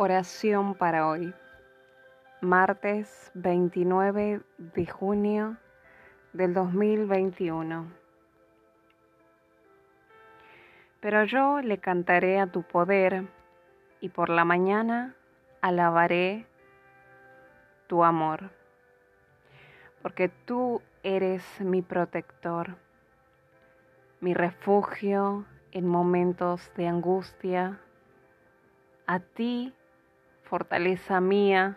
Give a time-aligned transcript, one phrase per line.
[0.00, 1.34] Oración para hoy,
[2.40, 5.56] martes 29 de junio
[6.32, 7.90] del 2021.
[11.00, 13.24] Pero yo le cantaré a tu poder
[14.00, 15.16] y por la mañana
[15.62, 16.46] alabaré
[17.88, 18.50] tu amor,
[20.00, 22.76] porque tú eres mi protector,
[24.20, 27.80] mi refugio en momentos de angustia.
[29.08, 29.74] A ti
[30.48, 31.76] fortaleza mía,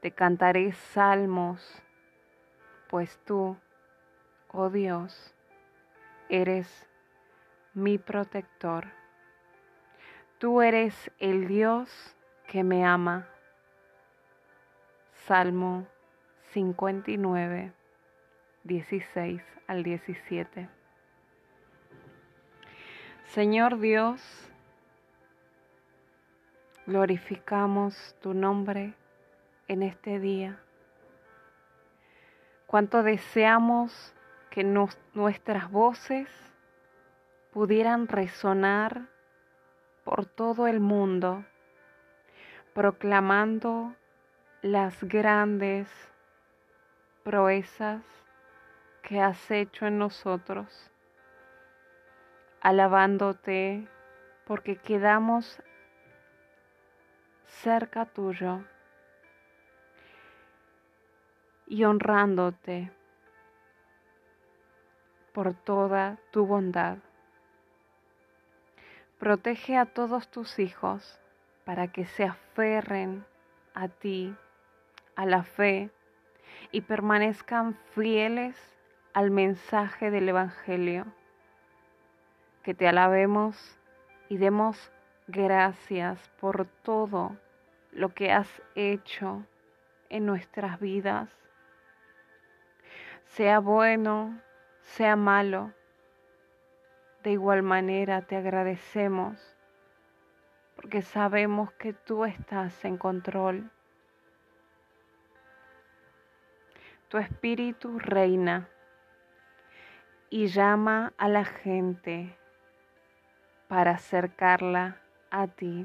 [0.00, 1.82] te cantaré salmos,
[2.88, 3.58] pues tú,
[4.52, 5.34] oh Dios,
[6.30, 6.88] eres
[7.74, 8.86] mi protector.
[10.38, 13.28] Tú eres el Dios que me ama.
[15.26, 15.86] Salmo
[16.52, 17.72] 59,
[18.64, 20.68] 16 al 17.
[23.24, 24.47] Señor Dios,
[26.88, 28.94] glorificamos tu nombre
[29.68, 30.58] en este día.
[32.66, 34.14] Cuánto deseamos
[34.48, 36.30] que nuestras voces
[37.52, 39.02] pudieran resonar
[40.02, 41.44] por todo el mundo,
[42.72, 43.94] proclamando
[44.62, 45.90] las grandes
[47.22, 48.02] proezas
[49.02, 50.90] que has hecho en nosotros,
[52.62, 53.86] alabándote
[54.46, 55.62] porque quedamos
[57.62, 58.60] cerca tuyo
[61.66, 62.92] y honrándote
[65.32, 66.98] por toda tu bondad.
[69.18, 71.18] Protege a todos tus hijos
[71.64, 73.24] para que se aferren
[73.74, 74.34] a ti,
[75.16, 75.90] a la fe,
[76.70, 78.56] y permanezcan fieles
[79.12, 81.06] al mensaje del Evangelio.
[82.62, 83.78] Que te alabemos
[84.28, 84.92] y demos
[85.26, 87.36] gracias por todo
[87.92, 89.44] lo que has hecho
[90.08, 91.30] en nuestras vidas,
[93.26, 94.40] sea bueno,
[94.82, 95.72] sea malo.
[97.22, 99.58] De igual manera te agradecemos
[100.76, 103.68] porque sabemos que tú estás en control.
[107.08, 108.68] Tu espíritu reina
[110.30, 112.38] y llama a la gente
[113.66, 115.00] para acercarla
[115.30, 115.84] a ti,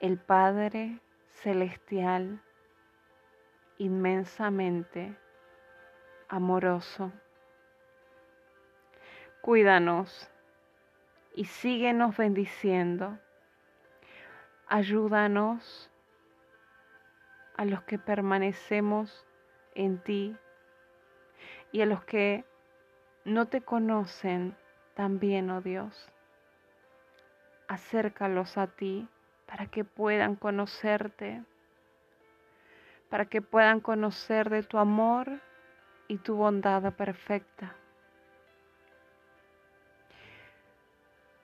[0.00, 0.98] el Padre
[1.30, 2.42] Celestial,
[3.78, 5.16] inmensamente
[6.28, 7.12] amoroso.
[9.40, 10.30] Cuídanos
[11.34, 13.18] y síguenos bendiciendo.
[14.66, 15.90] Ayúdanos
[17.56, 19.26] a los que permanecemos
[19.74, 20.36] en ti
[21.72, 22.44] y a los que
[23.24, 24.56] no te conocen
[24.94, 26.10] también, oh Dios
[27.70, 29.08] acércalos a ti
[29.50, 31.42] para que puedan conocerte,
[33.08, 35.28] para que puedan conocer de tu amor
[36.06, 37.74] y tu bondad perfecta.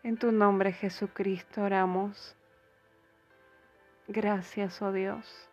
[0.04, 2.36] En tu nombre Jesucristo oramos.
[4.06, 5.50] Gracias, oh Dios.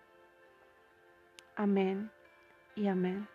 [1.56, 2.12] Amén
[2.76, 3.33] y amén.